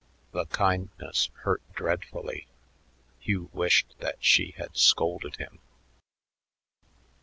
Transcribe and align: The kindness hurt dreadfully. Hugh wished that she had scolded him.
The 0.31 0.47
kindness 0.47 1.29
hurt 1.43 1.61
dreadfully. 1.75 2.47
Hugh 3.19 3.51
wished 3.53 3.99
that 3.99 4.15
she 4.19 4.55
had 4.57 4.75
scolded 4.75 5.35
him. 5.35 5.59